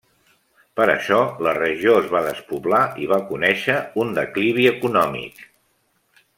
[0.79, 5.49] Per això la regió es va despoblar i va conèixer un declivi econòmic.